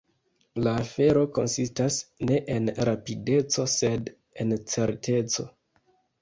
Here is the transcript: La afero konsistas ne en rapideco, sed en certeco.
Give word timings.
La 0.67 0.71
afero 0.83 1.25
konsistas 1.37 1.97
ne 2.29 2.39
en 2.55 2.71
rapideco, 2.89 3.67
sed 3.75 4.11
en 4.45 4.57
certeco. 4.75 5.47